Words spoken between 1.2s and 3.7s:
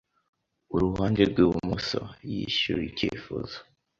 rwibumoso Yishuye Icyifuzo